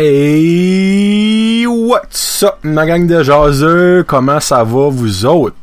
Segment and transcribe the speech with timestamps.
[0.00, 4.04] Hey, what's up, ma gang de jaseux?
[4.04, 5.56] Comment ça va, vous autres?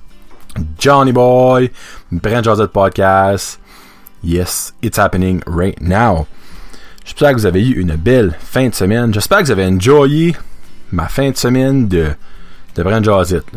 [0.77, 1.71] Johnny Boy,
[2.11, 3.61] Brand Jazette Podcast.
[4.21, 6.27] Yes, it's happening right now.
[7.05, 9.13] J'espère que vous avez eu une belle fin de semaine.
[9.13, 10.35] J'espère que vous avez enjoyé
[10.91, 12.07] ma fin de semaine de,
[12.75, 13.47] de Brand Jazette.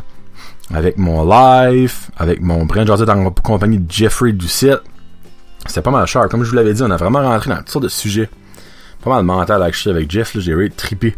[0.72, 4.82] Avec mon live, avec mon Brand Jazette en compagnie de Jeffrey Doucette.
[5.66, 6.28] C'était pas mal cher.
[6.28, 8.30] Comme je vous l'avais dit, on a vraiment rentré dans toutes sortes de sujets
[9.02, 11.16] pas mal mental actually avec Jeff, j'ai trippé.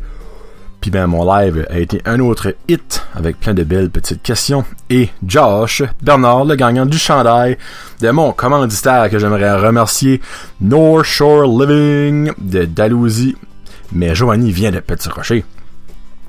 [0.80, 4.64] Puis ben mon live a été un autre hit avec plein de belles petites questions.
[4.88, 7.58] Et Josh Bernard, le gagnant du chandail
[8.00, 10.22] de mon commanditaire que j'aimerais remercier,
[10.60, 13.36] North Shore Living de Dalhousie.
[13.92, 15.44] Mais Joanie vient de Petit Rocher.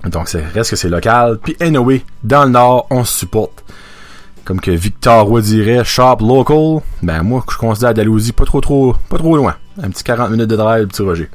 [0.05, 1.39] Donc c'est reste que c'est local.
[1.41, 3.63] Puis anyway, dans le Nord, on se supporte.
[4.43, 6.83] Comme que Victor Roy dirait, shop local.
[7.03, 9.55] Ben moi, je considère Dalhousie pas trop trop, pas trop loin.
[9.81, 11.29] Un petit 40 minutes de drive, Petit Roger.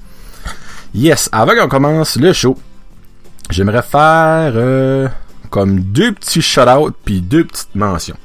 [0.97, 2.57] Yes, avant qu'on commence le show,
[3.51, 5.07] j'aimerais faire euh,
[5.51, 8.17] comme deux petits shout-outs puis deux petites mentions.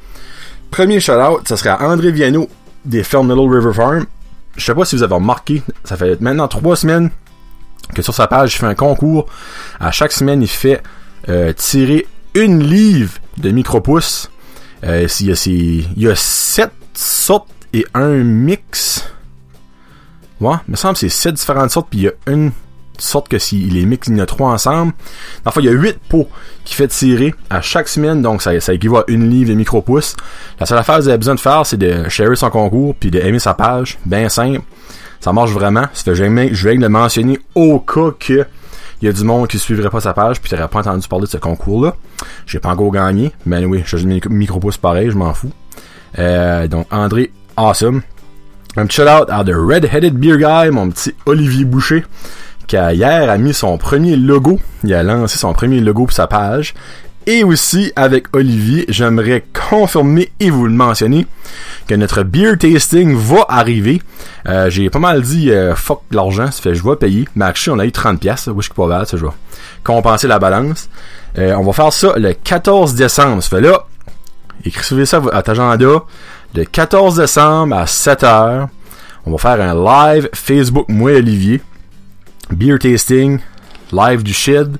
[0.71, 2.47] Premier shout-out, ça serait à André Viano
[2.85, 4.05] des fermes Little River Farm.
[4.55, 7.09] Je sais pas si vous avez remarqué, ça fait maintenant trois semaines
[7.93, 9.25] que sur sa page, il fait un concours.
[9.81, 10.81] À chaque semaine, il fait
[11.27, 14.31] euh, tirer une livre de micro-pouces.
[14.85, 19.03] Euh, il, y a il y a sept sortes et un mix
[20.41, 22.51] Ouais, il me semble que c'est sept différentes sortes, puis il y a une
[22.97, 24.93] sorte que s'il les mix, il y en a trois ensemble.
[25.45, 26.27] Enfin, il y a huit pots
[26.65, 30.15] qui fait tirer à chaque semaine, donc ça, équivaut à une livre de micro-pouces.
[30.59, 33.11] La seule affaire que vous avez besoin de faire, c'est de share son concours, puis
[33.11, 33.97] d'aimer sa page.
[34.05, 34.61] Bien simple.
[35.19, 35.85] Ça marche vraiment.
[35.93, 38.45] Je vais le mentionner au cas que
[39.01, 41.25] il y a du monde qui suivrait pas sa page puis t'aurais pas entendu parler
[41.25, 41.95] de ce concours-là.
[42.45, 45.51] J'ai pas encore gagné, mais oui, je mes micro-pouces pareil, je m'en fous.
[46.19, 48.01] Euh, donc André, awesome.
[48.77, 52.05] Un petit shout-out à The Red-Headed Beer Guy, mon petit Olivier Boucher,
[52.67, 54.61] qui a, hier a mis son premier logo.
[54.85, 56.73] Il a lancé son premier logo pour sa page.
[57.27, 61.27] Et aussi, avec Olivier, j'aimerais confirmer et vous le mentionner
[61.85, 64.01] que notre beer tasting va arriver.
[64.47, 67.27] Euh, j'ai pas mal dit euh, fuck l'argent, ça fait je vais payer.
[67.35, 69.31] Mais on a eu 30 pièces, oui, je suis pas mal, ça je vais
[69.83, 70.87] compenser la balance.
[71.37, 73.43] Euh, on va faire ça le 14 décembre.
[73.43, 73.85] Ça fait là,
[74.63, 76.03] écrivez ça à votre agenda
[76.53, 78.67] le 14 décembre à 7h.
[79.25, 81.61] On va faire un live Facebook, moi Olivier.
[82.51, 83.39] Beer tasting,
[83.91, 84.77] live du shed.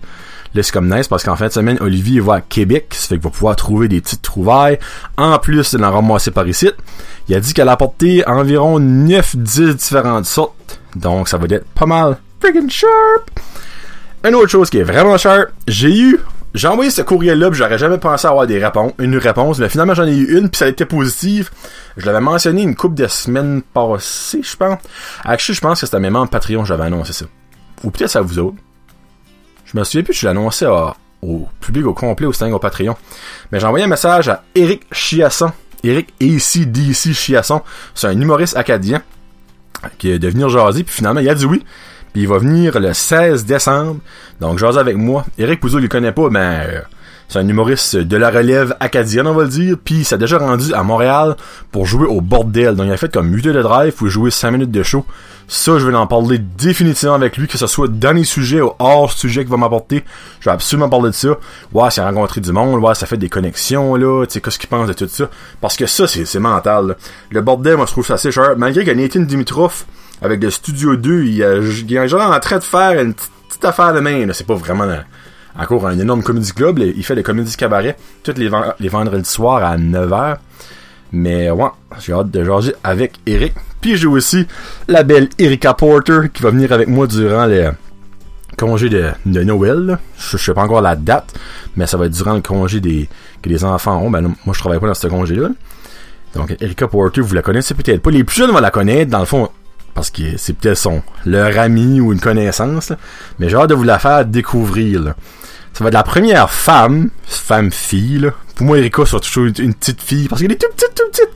[0.54, 2.88] Là, c'est comme nice parce qu'en fin de semaine, Olivier va à Québec.
[2.92, 4.80] Ça fait qu'il va pouvoir trouver des petites trouvailles.
[5.18, 6.70] En plus de l'en ramasser par ici.
[7.30, 10.80] Il a dit qu'elle a apporté environ 9-10 différentes sortes.
[10.96, 13.30] Donc, ça va être pas mal friggin' sharp.
[14.26, 16.20] Une autre chose qui est vraiment sharp, j'ai eu
[16.54, 20.06] j'ai envoyé ce courriel-là, j'aurais jamais pensé avoir des réponses, une réponse, mais finalement j'en
[20.06, 21.50] ai eu une, puis ça a été positive.
[21.98, 24.80] Je l'avais mentionné une couple de semaines passées, je pense.
[25.24, 27.26] Actually, je pense que c'était mes membres Patreon, j'avais annoncé ça.
[27.84, 28.58] Ou peut-être à vous autres.
[29.66, 30.68] Je me souviens plus, je annoncé
[31.22, 32.98] au public au complet au sein au Patreon.
[33.52, 35.52] Mais j'ai envoyé un message à Eric Chiasson.
[35.84, 37.62] Eric ACDC Chiasson.
[37.96, 39.02] C'est un humoriste acadien
[39.98, 41.64] qui est de venir jaser, puis finalement il a dit oui.
[42.14, 44.00] Puis il va venir le 16 décembre.
[44.40, 45.26] Donc, j'ose avec moi.
[45.38, 46.82] Eric Pouzeau, il connaît pas, mais euh,
[47.30, 49.78] c'est un humoriste de la relève acadienne, on va le dire.
[49.84, 51.38] Puis il s'est déjà rendu à Montréal
[51.72, 52.76] pour jouer au bordel.
[52.76, 55.06] Donc, il a fait comme 8 de drive pour jouer 5 minutes de show.
[55.48, 58.72] Ça, je vais en parler définitivement avec lui, que ce soit dans les sujets ou
[58.80, 60.04] hors sujet qu'il va m'apporter.
[60.40, 61.38] Je vais absolument parler de ça.
[61.74, 64.70] Ouais, c'est rencontré du monde, ouais, ça fait des connexions, là, tu sais, qu'est-ce qu'il
[64.70, 65.30] pense de tout ça?
[65.60, 66.96] Parce que ça, c'est mental,
[67.32, 68.54] Le bordel, moi, je trouve ça assez cher.
[68.56, 69.84] Malgré que Nathan Dimitrov,
[70.22, 73.94] avec le Studio 2, il, il est genre en train de faire une petite affaire
[73.94, 74.28] de main.
[74.34, 74.88] C'est pas vraiment
[75.58, 76.80] encore un énorme comédie club.
[76.80, 80.38] Il fait des comédies cabaret tous les, vendredis soirs à 9h.
[81.14, 81.68] Mais ouais,
[82.00, 83.54] j'ai hâte de jaser avec Eric.
[83.82, 84.48] Puis j'ai aussi
[84.88, 87.72] la belle Erika Porter qui va venir avec moi durant le
[88.58, 89.98] congé de, Noël.
[90.18, 91.34] Je, sais pas encore la date,
[91.76, 93.10] mais ça va être durant le congé des,
[93.42, 94.10] que les enfants ont.
[94.10, 95.50] Ben, moi, je travaille pas dans ce congé-là.
[96.36, 98.12] Donc, Erika Porter, vous la connaissez peut-être pas.
[98.12, 99.12] Les plus jeunes vont la connaître.
[99.12, 99.50] Dans le fond,
[99.94, 102.94] parce que c'est peut-être son leur ami ou une connaissance,
[103.40, 105.14] mais j'ai hâte de vous la faire découvrir.
[105.74, 108.30] Ça va être la première femme, femme-fille.
[108.56, 111.30] Pour moi, Erika, c'est toujours une, petite fille, parce qu'elle est toute petite, toute petite.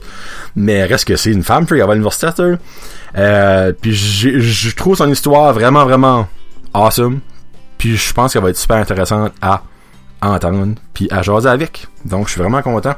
[0.56, 2.26] Mais reste que c'est une femme, elle va à l'université.
[3.16, 6.28] Euh, puis je trouve son histoire vraiment, vraiment
[6.74, 7.20] awesome.
[7.78, 9.62] Puis je pense qu'elle va être super intéressante à
[10.22, 11.86] entendre, puis à jaser avec.
[12.04, 12.94] Donc je suis vraiment content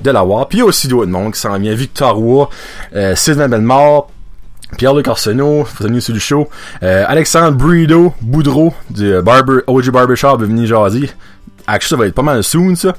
[0.00, 0.48] de l'avoir.
[0.48, 1.74] Puis aussi d'autres monde qui s'en vient.
[1.74, 2.48] Victor Roy,
[2.94, 3.48] euh, Sylvain
[4.76, 6.48] Pierre-Luc Arsenault, venu sur le show.
[6.82, 11.10] Euh, Alexandre Brido, Boudreau, du euh, Barber, OG Barbershop, est venu jaser.
[11.66, 12.94] Actually, ça va être pas mal soon, ça.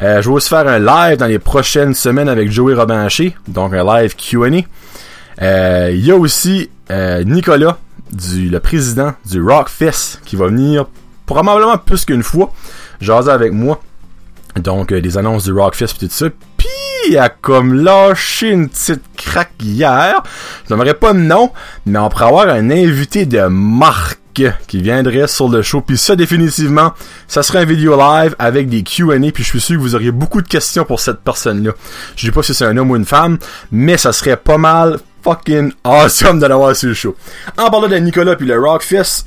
[0.00, 3.74] Euh, je vais aussi faire un live dans les prochaines semaines avec Joey Robinché, donc
[3.74, 5.90] un live Q&A.
[5.90, 6.70] Il y a aussi
[7.24, 7.78] Nicolas
[8.10, 10.86] du le président du Rockfest qui va venir
[11.26, 12.52] probablement plus qu'une fois
[13.00, 13.80] jaser avec moi.
[14.56, 16.26] Donc, des annonces du Rockfest et tout ça.
[16.60, 20.22] Puis, a comme lâché une petite craque hier.
[20.68, 21.50] Je n'aimerais pas de nom,
[21.86, 24.18] mais on pourrait avoir un invité de marque
[24.68, 25.80] qui viendrait sur le show.
[25.80, 26.92] Puis ça, définitivement,
[27.28, 29.18] ça serait un vidéo live avec des Q&A.
[29.32, 31.72] Puis je suis sûr que vous auriez beaucoup de questions pour cette personne-là.
[32.16, 33.38] Je sais pas si c'est un homme ou une femme,
[33.72, 37.14] mais ça serait pas mal fucking awesome de l'avoir sur le show.
[37.58, 39.26] En parlant de Nicolas puis le Rockfest,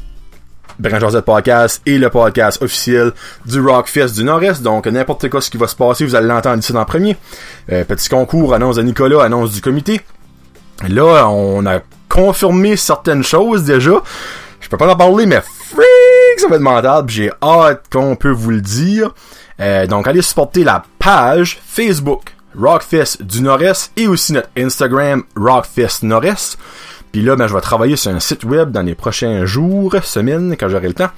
[0.81, 3.11] Josette Podcast et le podcast officiel
[3.45, 4.61] du Rockfest du Nord-Est.
[4.61, 7.15] Donc, n'importe quoi ce qui va se passer, vous allez l'entendre ici en premier.
[7.71, 10.01] Euh, petit concours, annonce de Nicolas, annonce du comité.
[10.87, 11.79] Là, on a
[12.09, 14.01] confirmé certaines choses déjà.
[14.59, 17.03] Je peux pas en parler, mais freak, ça va être mental.
[17.07, 19.13] J'ai hâte qu'on peut vous le dire.
[19.59, 26.03] Euh, donc, allez supporter la page Facebook Rockfest du Nord-Est et aussi notre Instagram Rockfest
[26.03, 26.57] Nord-Est.
[27.13, 30.57] Puis là, ben, je vais travailler sur un site web dans les prochains jours, semaines,
[30.59, 31.11] quand j'aurai le temps,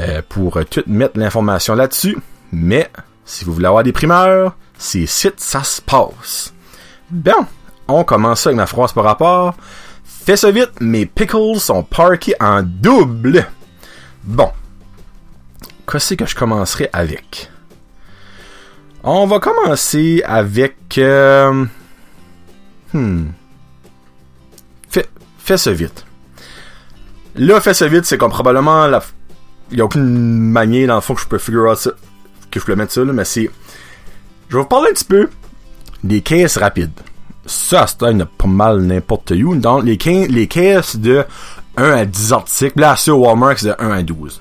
[0.00, 2.16] euh, pour tout mettre l'information là-dessus.
[2.52, 2.90] Mais,
[3.26, 6.54] si vous voulez avoir des primeurs, ces sites, ça se passe.
[7.10, 7.44] Bon,
[7.86, 9.54] on commence avec ma phrase par rapport.
[10.04, 13.46] Fais ça vite, mes pickles sont parkés en double.
[14.24, 14.50] Bon.
[15.86, 17.50] Qu'est-ce que je commencerai avec?
[19.04, 20.96] On va commencer avec...
[20.96, 21.66] Euh,
[22.94, 23.26] hmm.
[25.46, 26.04] Fais, ça vite.
[27.36, 29.02] Là, fais ça vite, c'est comme probablement la...
[29.70, 31.90] Il n'y a aucune manière, dans le fond, que je peux figure ça,
[32.50, 33.50] que je peux mettre ça, là, mais c'est...
[34.48, 35.28] Je vais vous parler un petit peu
[36.04, 36.92] des caisses rapides
[37.46, 39.54] ça, c'est pas mal n'importe où.
[39.54, 41.24] Donc, les, caisses de
[41.76, 44.40] 1 à 10 articles, là, au Walmart, c'est de 1 à 12.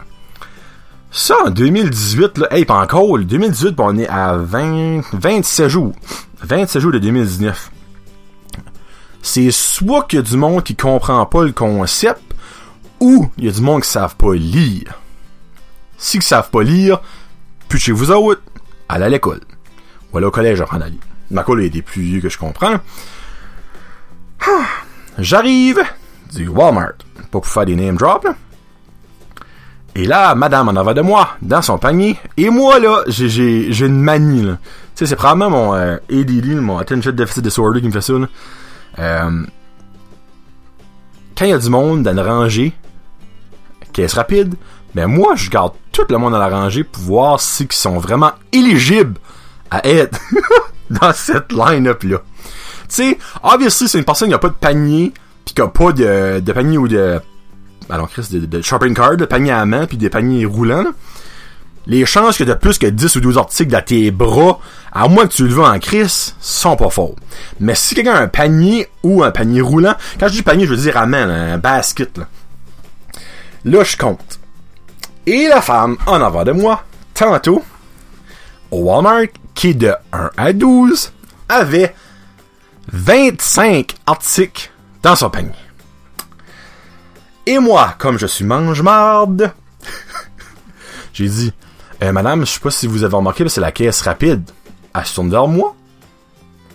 [1.12, 5.94] Ça, en 2018, là, hey, pas encore, 2018, on est à 20, 27 jours.
[6.42, 7.72] 27 jours de 2019.
[9.26, 12.22] C'est soit qu'il y a du monde qui comprend pas le concept,
[13.00, 15.00] ou il y a du monde qui savent pas lire.
[15.98, 17.02] Si ils savent pas lire,
[17.68, 18.44] puis chez vous autres,
[18.88, 19.42] allez à l'école.
[20.14, 21.00] Ou allez au collège à lire.
[21.32, 22.76] Ma est des plus vieux que je comprends.
[25.18, 25.82] J'arrive
[26.32, 26.94] du Walmart.
[27.16, 28.28] Pas pour faire des name drops,
[29.96, 32.16] Et là, madame en avant de moi, dans son panier.
[32.38, 34.44] Et moi, là, j'ai, une manie.
[34.44, 34.58] Tu
[34.94, 38.14] sais, c'est probablement mon euh, ADD, mon Attention Deficit Disorder qui me fait ça.
[39.00, 39.44] Euh,
[41.38, 42.74] quand il y a du monde dans une rangée,
[43.94, 44.56] caisse rapide,
[44.94, 48.32] ben moi, je garde tout le monde dans la rangée pour voir s'ils sont vraiment
[48.52, 49.18] éligibles
[49.72, 50.20] à être
[50.90, 52.20] dans cette line-up-là.
[52.88, 55.12] Tu sais, obviously, c'est une personne qui a pas de panier,
[55.44, 57.20] pis qui a pas de, panier ou de...
[57.90, 60.86] Alors, Chris, de, de, shopping card, de panier à main, puis des paniers roulants,
[61.88, 64.60] les chances que de plus que 10 ou 12 articles dans tes bras,
[64.92, 67.16] à moins que tu le veux en crise, sont pas faux.
[67.60, 70.72] Mais si quelqu'un a un panier ou un panier roulant, quand je dis panier, je
[70.72, 72.28] veux dire à main, un basket, là.
[73.66, 74.40] Là, je compte.
[75.26, 76.84] Et la femme, en avant de moi,
[77.14, 77.64] tantôt,
[78.70, 81.12] au Walmart, qui de 1 à 12
[81.50, 81.96] avait
[82.92, 84.72] 25 articles
[85.02, 85.52] dans son panier.
[87.48, 89.52] Et moi, comme je suis mange-marde,
[91.14, 91.54] j'ai dit,
[92.02, 94.50] eh, madame, je sais pas si vous avez remarqué, mais c'est la caisse rapide.
[94.94, 95.76] Elle se tourne vers moi.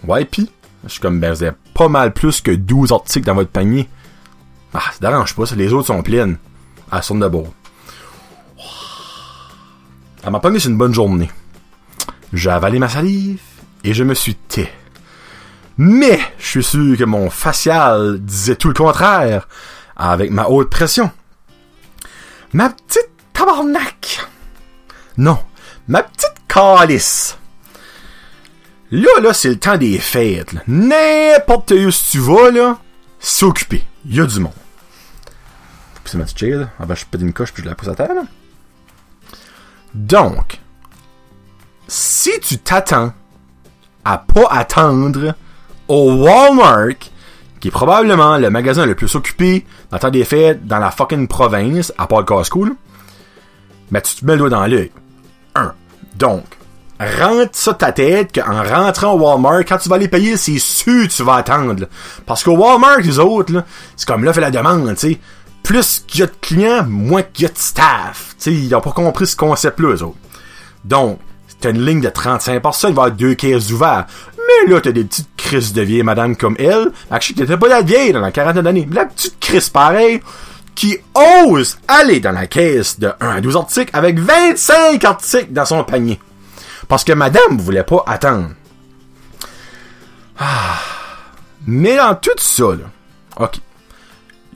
[0.07, 0.50] Ouais, pis.
[0.85, 3.89] Je suis comme, ben, vous avez pas mal plus que 12 articles dans votre panier.
[4.73, 6.39] Ah, ça dérange pas, les autres sont pleines.
[6.93, 7.31] Elle se tourne de
[10.23, 11.31] Elle m'a pas mis une bonne journée.
[12.33, 13.41] J'ai avalé ma salive
[13.85, 14.73] et je me suis tais.
[15.77, 19.49] Mais je suis sûr que mon facial disait tout le contraire
[19.97, 21.11] avec ma haute pression.
[22.53, 24.27] Ma petite tabarnak.
[25.21, 25.39] Non,
[25.87, 27.37] ma petite calice.
[28.91, 30.55] Là, là, c'est le temps des fêtes.
[30.67, 32.79] N'importe où si tu vas, là,
[33.19, 33.85] c'est occupé.
[34.07, 34.55] Il y a du monde.
[36.07, 36.95] C'est ma petite chaise, là.
[36.95, 38.23] je pète une coche puis je la pousse à terre, là.
[39.93, 40.59] Donc,
[41.87, 43.12] si tu t'attends
[44.07, 45.35] à pas attendre
[45.87, 46.97] au Walmart,
[47.61, 51.29] qui est probablement le magasin le plus occupé dans temps des fêtes dans la fucking
[51.29, 52.67] province, à part le Costco,
[53.91, 54.91] mais tu te mets le doigt dans l'œil.
[56.21, 56.45] Donc,
[57.00, 61.09] rentre ça ta tête qu'en rentrant au Walmart, quand tu vas aller payer, c'est sûr
[61.09, 61.87] que tu vas attendre.
[62.27, 63.65] Parce qu'au Walmart, les autres,
[63.97, 65.19] c'est comme là, fait la demande, tu sais.
[65.62, 68.35] Plus qu'il y a de clients, moins qu'il y a de staff.
[68.47, 70.17] Ils n'ont pas compris ce concept-là, eux autres.
[70.85, 71.19] Donc,
[71.61, 74.09] t'as une ligne de 35% personnes, il va y avoir deux caisses ouvertes.
[74.37, 76.91] Mais là, t'as des petites crises de vieilles madame comme elle.
[77.21, 78.89] Je t'étais pas la vieille dans la quarantaine d'années.
[78.93, 80.21] La petite crise pareille
[80.75, 80.99] qui
[81.45, 85.85] ose aller dans la caisse de 1 à 12 articles avec 25 articles dans son
[85.85, 86.19] panier.
[86.89, 88.50] Parce que madame voulait pas attendre.
[90.39, 90.79] Ah.
[91.67, 92.91] Mais dans tout ça, là,
[93.39, 93.61] ok.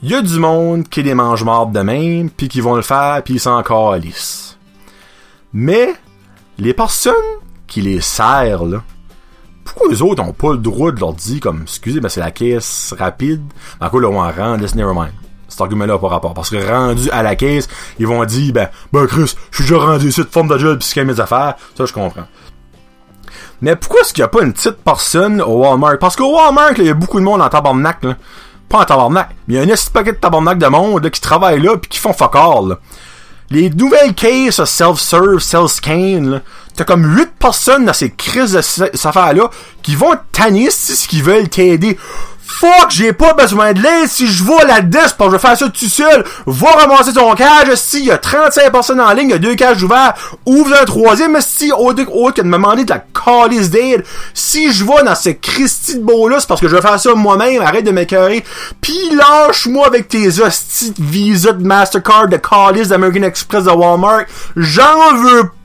[0.01, 2.81] Il y a du monde qui les mange marde de même, puis qui vont le
[2.81, 4.57] faire, puis ils sont encore lisses.
[5.53, 5.93] Mais,
[6.57, 7.13] les personnes
[7.65, 8.81] qui les serrent,
[9.63, 12.31] pourquoi les autres ont pas le droit de leur dire comme, excusez, mais c'est la
[12.31, 13.41] caisse rapide?
[13.79, 15.13] En quoi, là, on rend, laisse never mind.
[15.55, 16.33] Cet argument-là pas rapport.
[16.33, 19.77] Parce que rendu à la caisse, ils vont dire, ben, ben, Chris, je suis déjà
[19.77, 21.53] rendu ici de forme de job pis c'est mes affaires.
[21.77, 22.27] Ça, je comprends.
[23.61, 25.97] Mais pourquoi est-ce qu'il n'y a pas une petite personne au Walmart?
[25.97, 28.17] Parce qu'au Walmart, il y a beaucoup de monde en tabarnak, là.
[28.67, 31.21] Pas en tabarnak, mais il y a un petit paquet de tabarnak de monde, qui
[31.21, 32.77] travaille là pis qui font fuck all.
[33.49, 36.41] Les nouvelles cases self-serve, self-scan,
[36.75, 39.49] t'as comme 8 personnes dans ces crises de cette affaire-là
[39.83, 41.97] qui vont tanner si qu'ils veulent t'aider.
[42.47, 44.07] Fuck, j'ai pas besoin de l'aide.
[44.07, 46.23] Si je vais là-dedans, parce que je vais faire ça tout seul.
[46.45, 47.73] Va ramasser ton cage.
[47.75, 50.17] Si il y a 35 personnes en ligne, il y a deux cages ouvertes.
[50.45, 51.37] Ouvre un troisième.
[51.41, 54.05] Si, autre, autre que de me demander de la calice d'aide.
[54.33, 56.05] Si je vais dans ce Christy de
[56.39, 57.61] c'est parce que je vais faire ça moi-même.
[57.61, 58.43] Arrête de m'écœurer.
[58.79, 64.25] Pis lâche-moi avec tes hosties de Visa, de Mastercard, de calice, d'American Express, de Walmart.
[64.55, 65.43] J'en veux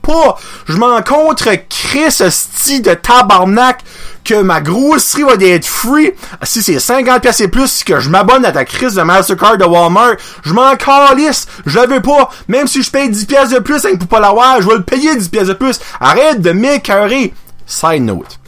[0.67, 3.79] Je m'en contre Chris, hostie de tabarnak
[4.23, 6.11] que ma grosserie va être free.
[6.43, 9.65] Si c'est 50 pièces et plus que je m'abonne à ta crise de Mastercard de
[9.65, 12.29] Walmart, je m'en calisse, je la veux pas.
[12.47, 15.15] Même si je paye 10 pièces de plus pour pas l'avoir, je vais le payer
[15.15, 15.79] 10 pièces de plus.
[15.99, 17.33] Arrête de m'écœurer.
[17.65, 18.39] Side note.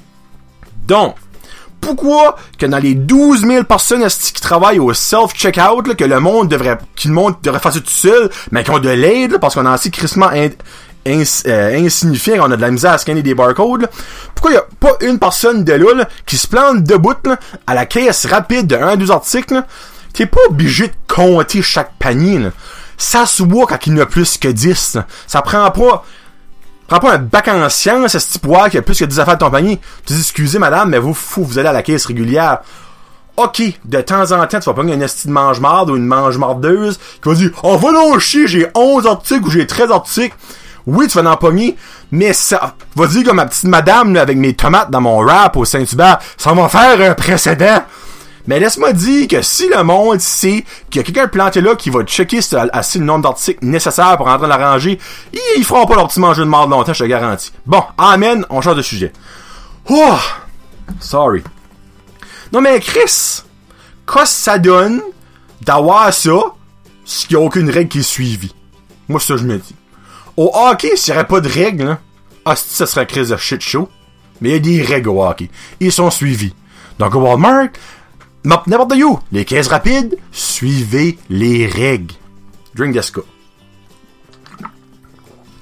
[0.85, 1.15] Donc,
[1.81, 6.77] pourquoi que dans les 12 000 personnes qui travaillent au self-checkout, que le monde devrait,
[6.95, 9.91] que le devrait faire tout seul, mais qui ont de l'aide, parce qu'on a assez
[9.91, 10.31] crissement
[11.07, 13.89] euh, insignifiant on a de la misère à scanner des barcodes.
[14.35, 17.13] Pourquoi il y a pas une personne de là, qui se plante debout
[17.67, 19.63] à la caisse rapide de 1 2 articles?
[20.13, 22.49] T'es pas obligé de compter chaque panier.
[22.97, 24.97] Ça se voit quand il n'y a plus que 10.
[25.27, 26.03] Ça prend pas
[26.87, 29.39] pas un bac en sciences à ce type qui a plus que 10 affaires de
[29.39, 29.79] ton panier.
[30.05, 32.59] Tu dis, excusez madame, mais vous fou, vous allez à la caisse régulière.
[33.35, 36.99] OK, de temps en temps, tu vas pas une esti de mange-marde ou une mange-mardeuse
[37.21, 40.35] qui va dire, oh, va non chier, j'ai 11 articles ou j'ai 13 articles.
[40.85, 41.75] Oui, tu vas en pogner,
[42.11, 45.65] mais ça, va dire comme ma petite madame, avec mes tomates dans mon rap au
[45.65, 47.83] Saint-Hubert, ça va faire un précédent.
[48.45, 51.89] Mais laisse-moi dire que si le monde sait qu'il y a quelqu'un planté là qui
[51.89, 52.39] va checker
[52.73, 54.99] assez le nombre d'articles nécessaires pour rentrer dans la rangée,
[55.57, 57.53] ils feront pas leur petit manger de mort longtemps, je te garantis.
[57.65, 59.13] Bon, amen, on change de sujet.
[59.89, 60.17] Oh!
[60.99, 61.41] Sorry.
[62.51, 63.43] Non mais Chris, qu'est-ce
[64.05, 65.01] que ça donne
[65.61, 66.31] d'avoir ça
[67.05, 68.53] s'il n'y a aucune règle qui est suivie?
[69.07, 69.75] Moi, ça, je me dis.
[70.37, 71.99] Au hockey, s'il n'y aurait pas de règles, hein,
[72.45, 73.89] ah, ça serait crise de shit show.
[74.41, 75.49] Mais il y a des règles au hockey.
[75.79, 76.53] Ils sont suivis.
[76.99, 77.69] Donc au Walmart,
[78.43, 82.15] n'importe où, les caisses rapides, suivez les règles.
[82.75, 83.21] Drink Desca.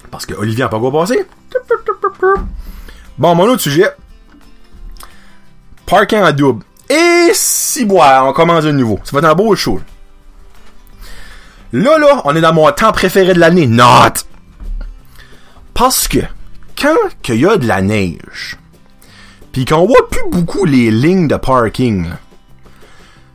[0.10, 1.26] Parce que Olivier n'a pas quoi passer.
[3.18, 3.90] Bon, mon autre sujet.
[5.86, 6.64] Parking à double.
[6.90, 9.00] Et si boire, on commence de nouveau.
[9.04, 9.80] Ça va être un beau show.
[11.74, 13.68] Là, là, on est dans mon temps préféré de l'année.
[13.68, 14.26] Not!
[15.82, 16.20] Parce que
[16.80, 16.96] quand
[17.30, 18.56] il y a de la neige,
[19.52, 22.08] puis qu'on voit plus beaucoup les lignes de parking,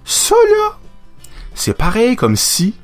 [0.05, 0.79] ça là,
[1.57, 2.77] c'est pareil comme si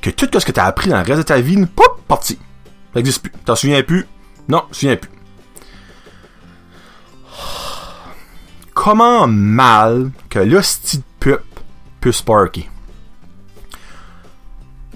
[0.00, 2.38] que tout ce que t'as appris dans le reste de ta vie, pop, parti.
[2.92, 3.32] Ça n'existe plus.
[3.44, 4.06] T'en souviens plus?
[4.48, 5.10] Non, t'en souviens plus.
[8.74, 11.42] Comment mal que l'hostie de pup
[12.00, 12.70] puisse parker?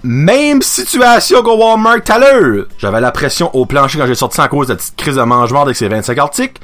[0.03, 2.67] Même situation qu'au Walmart tout à l'heure.
[2.77, 5.21] J'avais la pression au plancher quand j'ai sorti en cause de la petite crise de
[5.21, 6.61] mangement avec ses 25 articles.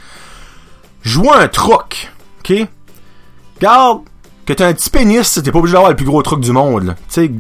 [1.01, 2.11] Je un truc.
[2.39, 2.67] OK?
[3.59, 4.01] Garde,
[4.45, 6.95] que t'as un petit pénis, t'es pas obligé d'avoir le plus gros truc du monde.
[7.07, 7.31] Tu sais,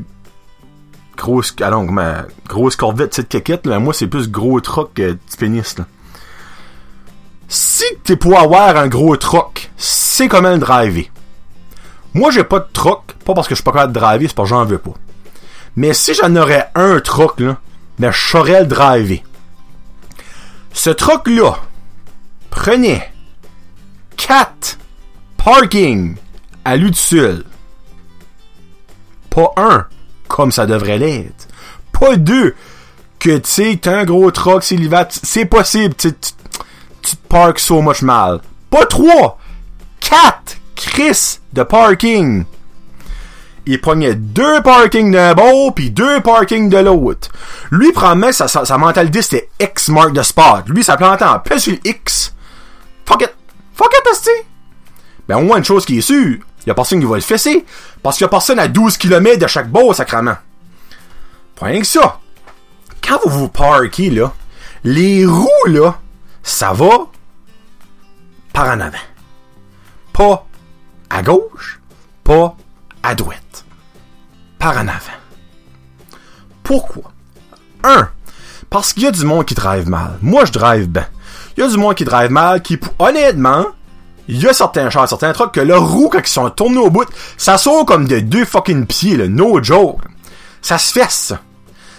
[1.17, 5.37] grosse, allons, ma grosse corvette, petite caquette, là, moi c'est plus gros truc que petit
[5.37, 5.77] pénis.
[5.77, 5.85] Là.
[7.47, 11.05] Si t'es pour avoir un gros truc, c'est comment le driver.
[12.13, 14.35] Moi j'ai pas de truc, pas parce que je suis pas capable de driver, c'est
[14.35, 14.93] parce que j'en veux pas.
[15.75, 17.57] Mais si j'en aurais un truck, là,
[17.99, 19.21] mais je saurais le driver.
[20.73, 21.57] Ce truck-là
[22.49, 23.11] prenait
[24.17, 24.77] 4
[25.37, 26.15] parking
[26.63, 27.43] à seul.
[29.29, 29.85] Pas un,
[30.27, 31.47] comme ça devrait l'être.
[31.91, 32.55] Pas deux,
[33.19, 34.77] que tu sais, t'as un gros truck, c'est
[35.23, 38.39] c'est possible, tu te parques so much mal.
[38.69, 39.39] Pas trois,
[39.99, 42.45] quatre Chris de parking
[43.65, 47.29] il prenait deux parkings d'un bord puis deux parkings de l'autre.
[47.71, 50.67] Lui, probablement, sa, sa, mentalité, c'était X mark the spot.
[50.67, 52.33] Lui, ça plantait en plus sur X.
[53.05, 53.33] Fuck it.
[53.73, 54.29] Fuck it, esti.
[55.27, 57.65] Ben, au moins, une chose qui est sûre, il a personne qui va le fesser.
[58.03, 60.37] Parce qu'il a personne à 12 km de chaque bord, sacrement.
[61.55, 62.19] Point que ça.
[63.01, 64.33] Quand vous vous parkez, là,
[64.83, 65.99] les roues, là,
[66.43, 67.07] ça va
[68.53, 68.97] par en avant.
[70.13, 70.45] Pas
[71.09, 71.79] à gauche,
[72.23, 72.55] pas
[73.03, 73.44] à droite.
[74.73, 75.19] En avant.
[76.63, 77.11] Pourquoi?
[77.83, 78.09] Un,
[78.69, 80.17] parce qu'il y a du monde qui drive mal.
[80.21, 81.07] Moi, je drive bien.
[81.55, 83.65] Il y a du monde qui drive mal, qui, honnêtement,
[84.27, 86.89] il y a certains chars, certains trucs que le roue, quand ils sont tournés au
[86.89, 87.07] bout,
[87.37, 89.27] ça sort comme de deux fucking pieds, là.
[89.27, 90.01] No joke.
[90.61, 91.39] Ça se fesse, ça.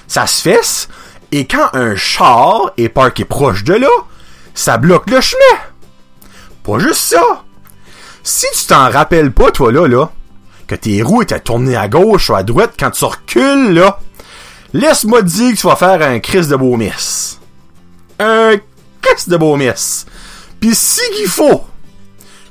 [0.08, 0.88] Ça se fesse,
[1.32, 3.88] et quand un char est parké proche de là,
[4.54, 5.60] ça bloque le chemin.
[6.62, 7.42] Pas juste ça.
[8.22, 10.10] Si tu t'en rappelles pas, toi, là, là,
[10.66, 13.98] que tes roues étaient tournées à gauche ou à droite quand tu recules, là,
[14.72, 17.38] laisse-moi dire que tu vas faire un crise de beau miss.
[18.18, 18.56] Un
[19.00, 20.06] crise de beau miss.
[20.60, 21.64] Pis si qu'il faut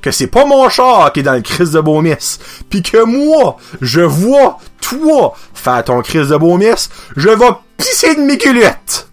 [0.01, 3.03] que c'est pas mon char qui est dans le crise de beau miss, pis que
[3.03, 8.38] moi, je vois toi faire ton crise de beau miss, je vais pisser de mes
[8.38, 9.10] culottes.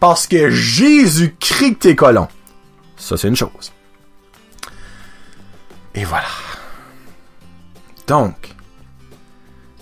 [0.00, 2.26] Parce que Jésus crie que t'es colon.
[2.96, 3.70] Ça, c'est une chose.
[5.94, 6.24] Et voilà.
[8.10, 8.56] Donc,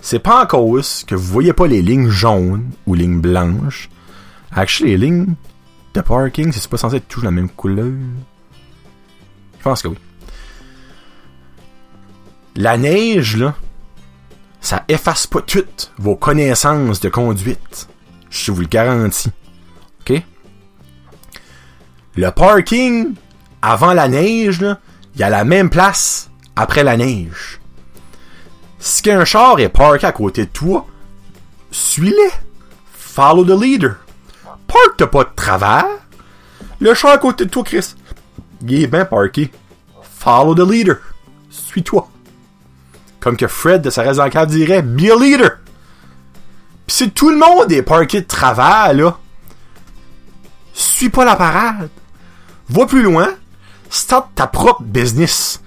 [0.01, 3.89] c'est pas en cause que vous voyez pas les lignes jaunes ou lignes blanches.
[4.51, 5.33] Actually, les lignes
[5.95, 7.91] de parking, c'est pas censé être toujours la même couleur.
[9.57, 9.97] Je pense que oui.
[12.55, 13.55] La neige, là,
[14.61, 17.89] ça efface pas toutes vos connaissances de conduite.
[18.29, 19.31] Je vous le garantis.
[20.01, 20.21] OK?
[22.15, 23.15] Le parking,
[23.63, 24.63] avant la neige,
[25.15, 27.59] il y a la même place après la neige.
[28.79, 30.85] Si un char est parké à côté de toi,
[31.71, 32.29] suis-le.
[32.91, 33.97] Follow the leader.
[34.97, 35.85] T'as pas de travers.
[36.79, 37.95] Le char à côté de toi, Chris,
[38.67, 39.51] il est bien parké.
[40.19, 40.97] Follow the leader.
[41.49, 42.09] Suis-toi.
[43.19, 45.57] Comme que Fred de sa raison en dirait, be a leader.
[46.87, 49.17] Pis si tout le monde est parké de travers, là,
[50.73, 51.89] suis pas la parade.
[52.69, 53.29] Va plus loin,
[53.89, 55.61] start ta propre business.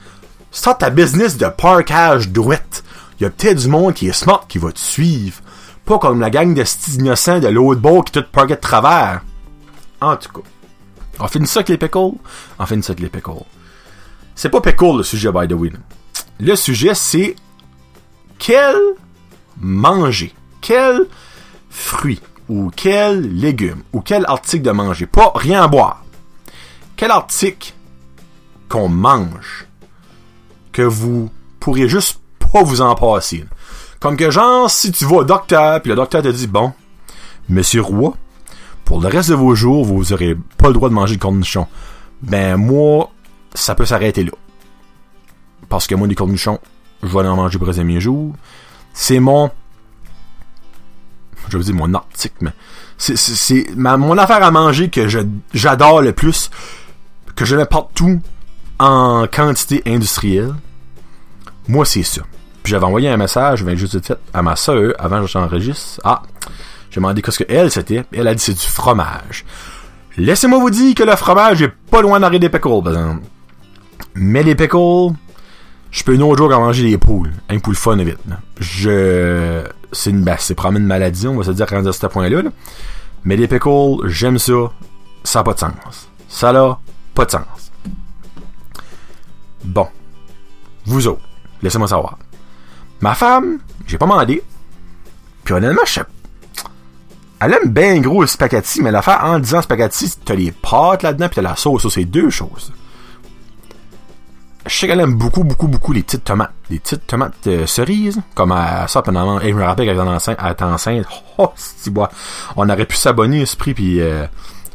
[0.51, 2.85] Start ta business de parkage douette.
[3.23, 5.41] Y a peut-être du monde qui est smart qui va te suivre.
[5.85, 9.23] Pas comme la gang de petits innocents de l'autre bord qui tout parqué de travers.
[10.01, 10.49] En tout cas.
[11.21, 12.19] On finit ça avec les pickles?
[12.59, 13.45] On finit ça avec les pickles.
[14.35, 15.71] C'est pas pickle le sujet, by the way.
[16.41, 17.37] Le sujet, c'est
[18.41, 18.75] quel
[19.61, 21.07] manger, quel
[21.71, 25.07] fruit, ou quel légume, ou quel article de manger.
[25.07, 26.05] Pas rien à boire.
[26.97, 27.73] Quel article
[28.69, 29.69] qu'on mange
[30.73, 31.31] que vous
[31.61, 32.22] pourriez juste
[32.53, 33.45] pas vous en passer.
[34.01, 36.73] Comme que genre, si tu vas au docteur, puis le docteur te dit, bon,
[37.49, 38.15] Monsieur Roy,
[38.85, 41.69] pour le reste de vos jours, vous aurez pas le droit de manger de cornichons.
[42.23, 43.11] Ben, moi,
[43.55, 44.33] ça peut s'arrêter là.
[45.69, 46.59] Parce que moi, des cornichons,
[47.03, 48.35] je vais en manger pour le reste de mes jours.
[48.93, 49.51] C'est mon...
[51.49, 52.53] Je veux dire mon article, mais...
[52.99, 55.09] C'est mon affaire à manger que
[55.53, 56.51] j'adore le plus,
[57.35, 58.21] que je mets partout
[58.79, 60.55] en quantité industrielle.
[61.67, 62.23] Moi, c'est ça.
[62.63, 65.27] Puis j'avais envoyé un message, je viens juste de fait, à ma soeur avant que
[65.27, 66.01] j'enregistre.
[66.05, 66.23] Ah,
[66.91, 68.05] j'ai demandé qu'est-ce que elle c'était.
[68.13, 69.45] Elle a dit c'est du fromage.
[70.17, 73.23] Laissez-moi vous dire que le fromage est pas loin d'arrêter des pickles, par exemple.
[74.15, 75.15] Mais les pickles,
[75.91, 77.33] je peux une autre jour en manger des poules.
[77.49, 78.19] Un poule fun vite.
[78.61, 82.07] Je, c'est une, ben, c'est probablement une maladie, on va se dire quand à ce
[82.07, 82.43] point-là.
[83.25, 84.53] Mais les pickles, j'aime ça.
[85.25, 86.09] Ça n'a pas de sens.
[86.29, 86.79] Ça n'a
[87.15, 87.73] pas de sens.
[89.65, 89.89] Bon.
[90.85, 91.23] Vous autres,
[91.63, 92.19] laissez-moi savoir.
[93.03, 94.43] Ma femme, j'ai pas demandé.
[95.45, 96.03] Puis honnêtement, je sais
[97.45, 101.27] elle aime bien gros le spaghetti, mais l'affaire en disant spaghetti, t'as les pâtes là-dedans,
[101.27, 102.73] puis t'as la sauce, ça c'est deux choses.
[104.65, 106.53] Je sais qu'elle aime beaucoup, beaucoup, beaucoup les petites tomates.
[106.71, 109.41] Les petites tomates euh, cerises, comme à ça pendant...
[109.41, 109.99] Et je me rappelle qu'elle
[110.53, 111.07] était enceinte.
[111.39, 112.11] Oh, si bois.
[112.55, 114.25] On aurait pu s'abonner à ce prix, puis euh,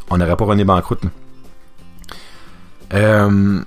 [0.10, 1.04] on n'aurait pas rené banqueroute.
[2.94, 3.62] Euh,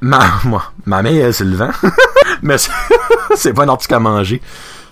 [0.00, 1.70] ma, moi, ma mère, c'est le vent.
[2.42, 2.56] Mais
[3.34, 4.40] c'est pas article à manger.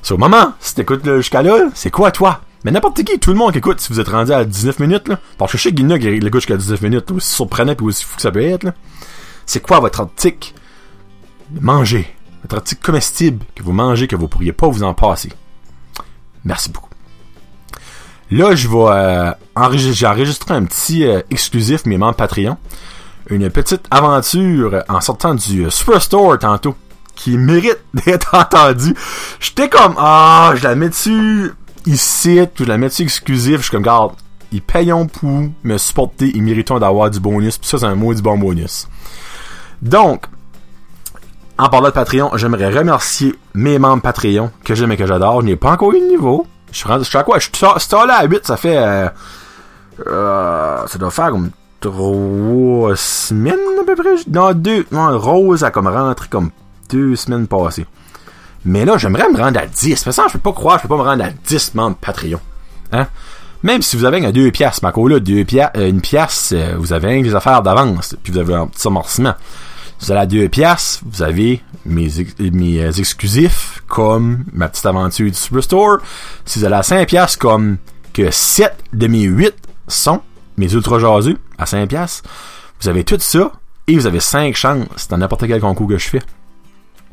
[0.03, 2.40] Sur maman, si t'écoutes jusqu'à là, c'est quoi toi?
[2.64, 5.09] Mais n'importe qui, tout le monde qui écoute, si vous êtes rendu à 19 minutes,
[5.09, 7.73] là, parce que je sais qu'il y en a qui jusqu'à 19 minutes, aussi surprenant
[7.73, 8.75] et aussi fou que ça peut être, là.
[9.47, 10.07] C'est quoi votre
[11.51, 12.14] de manger?
[12.42, 15.33] Votre article comestible que vous mangez, que vous pourriez pas vous en passer?
[16.44, 16.90] Merci beaucoup.
[18.31, 22.59] Là, je vais euh, enregistrer, j'ai enregistré un petit euh, exclusif, mes membres Patreon.
[23.31, 26.75] Une petite aventure en sortant du Superstore tantôt
[27.14, 28.95] qui mérite d'être entendu.
[29.41, 31.53] J'étais comme, ah, je la mets dessus
[31.87, 33.59] ici, je la mets dessus exclusif.
[33.59, 34.12] Je suis comme, regarde,
[34.53, 35.31] ils payent pour
[35.62, 37.59] me supporter, ils méritent d'avoir du bonus.
[37.59, 38.88] Puis ça, c'est un mot du bon bonus.
[39.83, 40.25] Donc,
[41.59, 45.41] en parlant de Patreon, j'aimerais remercier mes membres Patreon que j'aime et que j'adore.
[45.41, 46.47] Je n'ai pas encore eu de niveau.
[46.71, 47.38] Je suis rendu, je suis à quoi?
[47.38, 49.09] Je suis là à 8, ça fait, euh,
[50.07, 54.17] euh, ça doit faire comme trois semaines à peu près?
[54.31, 54.87] Non, deux.
[54.93, 56.51] Non, Rose a comme rentré comme
[56.91, 57.87] deux semaines passées.
[58.64, 60.05] Mais là, j'aimerais me rendre à 10.
[60.05, 62.41] De toute je peux pas croire, je peux pas me rendre à 10 membres Patreon.
[62.93, 63.07] Hein?
[63.62, 66.93] Même si vous avez un 2 piastres, ma là, 2 piastres, une pièce, euh, vous
[66.93, 69.35] avez des affaires d'avance, puis vous avez un petit amorcissement.
[70.01, 72.09] Vous allez à 2 piastres, vous avez mes,
[72.41, 75.99] euh, exclusifs, comme ma petite aventure du Superstore.
[76.45, 77.79] Si vous allez à 5 piastres, comme
[78.12, 79.55] que 7 de mes 8
[79.88, 80.21] sont
[80.59, 82.29] mes ultra jaseux, à 5 piastres,
[82.81, 83.53] vous avez tout ça,
[83.87, 86.23] et vous avez 5 chances dans n'importe quel concours que je fais.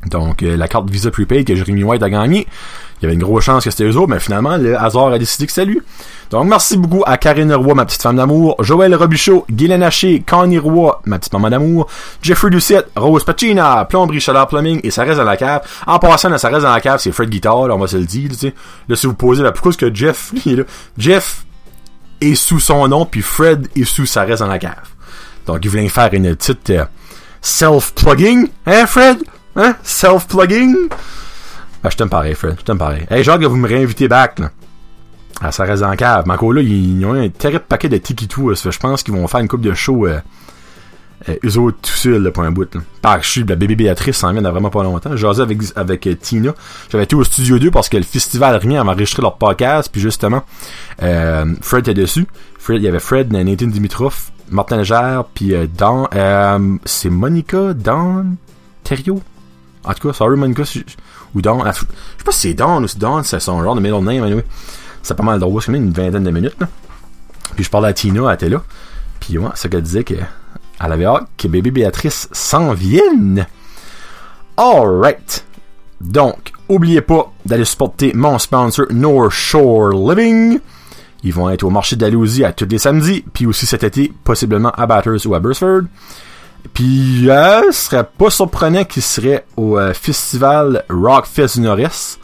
[0.04, 2.46] Donc, euh, la carte Visa Prepaid que Jeremy White a gagné,
[2.98, 5.18] il y avait une grosse chance que c'était eux autres, mais finalement, le hasard a
[5.18, 5.80] décidé que c'était lui.
[6.30, 10.58] Donc, merci beaucoup à Karine Roy, ma petite femme d'amour, Joël Robichaud, Guylaine Haché, Connie
[10.58, 11.88] Roy, ma petite maman d'amour,
[12.22, 15.62] Jeffrey Doucette, Rose Pacina, Plomberie Chaleur Plumbing, et ça reste la cave.
[15.86, 18.30] En passant, ça reste dans la cave, c'est Fred Guitar, on va se le dire,
[18.30, 18.54] tu sais.
[18.88, 20.64] Là, si vous posez, là, pourquoi est-ce que Jeff, lui, là?
[20.96, 21.44] Jeff
[22.20, 24.88] est sous son nom, puis Fred est sous ça reste dans la cave.
[25.46, 26.84] Donc, il voulait faire une petite euh,
[27.40, 29.18] self-plugging, hein, Fred?
[29.54, 29.76] Hein?
[29.82, 30.88] Self-plugging?
[31.84, 32.56] Ah, je t'aime pareil, Fred.
[32.58, 33.06] Je t'aime pareil.
[33.10, 34.50] Hey, genre que vous me réinvitez back, là.
[35.40, 36.26] Ah, ça reste en cave.
[36.26, 38.52] Manco, là, ils, ont un terrible paquet de tiki tout.
[38.54, 40.20] Je pense qu'ils vont faire une coupe de show, euh,
[41.28, 42.80] euh, eux autres tout seuls, pour un bout, là.
[43.02, 45.16] Par la bébé Béatrice s'en vient dans vraiment pas longtemps.
[45.16, 46.54] J'ai avec, avec euh, Tina.
[46.90, 50.00] J'avais été au studio 2 parce que le festival rien avait enregistré leur podcast, puis
[50.00, 50.42] justement,
[51.02, 52.26] euh, Fred était dessus.
[52.68, 58.36] Il y avait Fred, Nathan Dimitrov, Martin Legère, puis euh, Don, euh, c'est Monica, Don,
[58.82, 59.22] Terrio,
[59.84, 60.64] en tout cas, sorry Monica,
[61.34, 61.62] ou Dawn.
[61.64, 61.86] Je sais
[62.24, 64.44] pas si c'est Dawn ou si Dawn, c'est son genre de middle name, anyway.
[65.02, 66.68] C'est pas mal drôle, c'est même une vingtaine de minutes, là.
[67.54, 68.62] Puis je parlais à Tina, elle était là.
[69.20, 70.04] Puis ouais, c'est qu'elle disait
[70.78, 73.46] qu'elle avait hâte que bébé Béatrice s'en vienne.
[74.56, 75.44] Alright.
[76.00, 80.60] Donc, oubliez pas d'aller supporter mon sponsor North Shore Living.
[81.22, 84.70] Ils vont être au marché d'Alousie à tous les samedis, puis aussi cet été, possiblement
[84.70, 85.82] à Batters ou à Bursford.
[86.74, 92.18] Puis, euh, ce serait pas surprenant qu'il serait au euh, festival Rockfest du Nord-Est.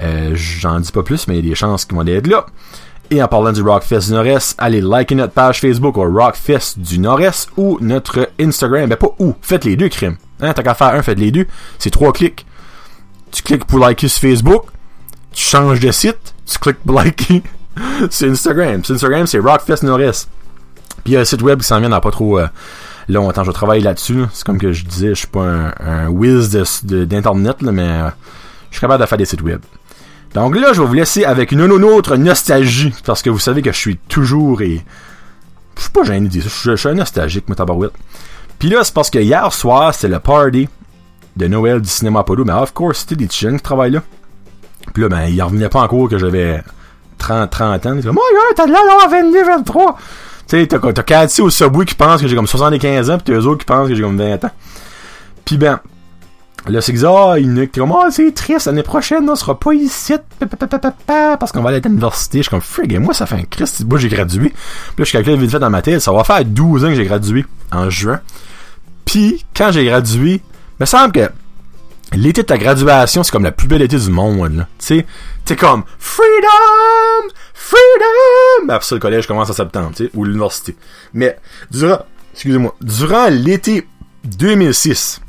[0.00, 2.46] Euh, J'en dis pas plus, mais il y a des chances qu'ils vont être là.
[3.12, 6.98] Et en parlant du Rockfest du Nord-Est, allez liker notre page Facebook au Rockfest du
[6.98, 8.88] Nord-Est ou notre Instagram.
[8.88, 10.16] Ben pas où, faites les deux crimes.
[10.40, 11.46] Hein, t'as qu'à faire un, faites les deux.
[11.78, 12.46] C'est trois clics.
[13.30, 14.64] Tu cliques pour liker sur Facebook,
[15.30, 17.42] tu changes de site, tu cliques pour liker
[18.10, 18.82] sur Instagram.
[18.82, 20.30] Sur Instagram, c'est Rockfest Nord-Est.
[21.04, 22.38] Puis il y a un site web qui s'en vient dans pas trop...
[22.38, 22.46] Euh,
[23.10, 23.44] longtemps.
[23.44, 24.24] Je travaille là-dessus.
[24.32, 26.48] C'est comme que je disais, je suis pas un, un whiz
[26.82, 28.08] d'internet, mais euh,
[28.70, 29.60] je suis capable de faire des sites web.
[30.34, 33.72] Donc là, je vais vous laisser avec une, autre nostalgie, parce que vous savez que
[33.72, 34.82] je suis toujours et...
[35.76, 37.92] Je suis pas gêné de dire ça, je, suis un nostalgique, moi, tabarouette.
[38.58, 40.68] Puis là, c'est parce que hier soir, c'était le party
[41.36, 44.02] de Noël du cinéma Polo, mais of course, c'était des jeunes qui travaillent là.
[44.92, 46.62] Puis là, ben, il revenait pas encore que j'avais
[47.18, 47.94] 30, 30 ans.
[47.94, 48.22] Il dit, moi,
[48.54, 49.98] t'as de là, 22, 23.
[50.48, 53.32] Tu sais, t'as, Cathy au Subway qui pense que j'ai comme 75 ans, pis t'as
[53.32, 54.50] eux autres qui pensent que j'ai comme 20 ans.
[55.44, 55.80] Pis ben,
[56.64, 60.14] que ah, il est comme, oh, c'est triste, l'année prochaine, on sera pas ici,
[61.06, 62.38] parce qu'on va aller à l'université.
[62.38, 64.50] Je suis comme, frig, moi, ça fait un Christ, moi, j'ai gradué.
[64.50, 66.94] Puis là, je calcule vite fait dans ma tête, ça va faire 12 ans que
[66.94, 68.20] j'ai gradué, en juin.
[69.04, 70.40] Puis, quand j'ai gradué,
[70.78, 71.28] me semble que
[72.12, 74.68] l'été de ta graduation, c'est comme la plus belle été du monde, là.
[74.78, 75.06] Tu sais,
[75.44, 77.32] t'es comme, freedom!
[77.54, 78.68] Freedom!
[78.68, 80.76] Après ça, le collège commence en septembre, tu sais, ou l'université.
[81.12, 81.38] Mais,
[81.70, 82.00] durant,
[82.34, 83.88] excusez-moi, durant l'été
[84.24, 85.21] 2006,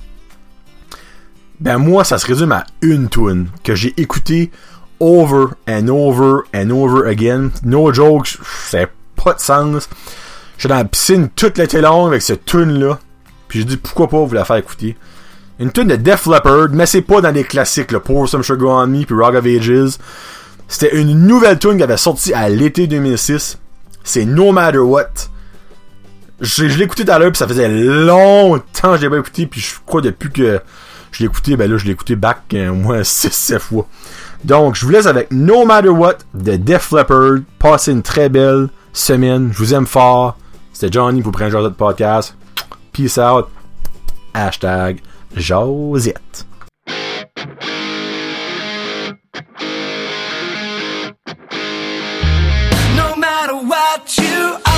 [1.60, 4.52] ben moi, ça se résume à une tune que j'ai écouté
[5.00, 7.52] over and over and over again.
[7.64, 8.28] No joke,
[8.68, 9.90] c'est pas de sens.
[10.58, 13.00] J'étais dans la piscine toute l'été long avec cette tune-là.
[13.48, 14.98] Puis j'ai dit, pourquoi pas vous la faire écouter.
[15.60, 18.84] Une tune de Def Leppard, mais c'est pas dans les classiques, le Pour Some Sugar
[18.84, 19.98] On Me puis Rock of Ages.
[20.68, 23.60] C'était une nouvelle tune qui avait sorti à l'été 2006.
[24.04, 25.30] C'est No Matter What.
[26.42, 29.46] Je, l'ai écouté tout à l'heure, puis ça faisait longtemps que je l'ai pas écouté,
[29.46, 30.60] puis je crois depuis que
[31.14, 33.88] je l'ai écouté, ben là, je l'ai écouté back euh, au moins 6-7 fois.
[34.44, 37.42] Donc, je vous laisse avec No Matter What de Def Leppard.
[37.60, 39.52] Passez une très belle semaine.
[39.54, 40.38] Je vous aime fort.
[40.74, 42.36] C'était Johnny pour Prince Josette Podcast.
[42.92, 43.48] Peace out.
[44.34, 45.02] Hashtag
[45.36, 46.46] Josette.
[52.98, 54.73] No matter what you are.